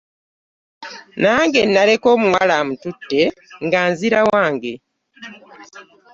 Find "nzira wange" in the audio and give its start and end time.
3.91-4.73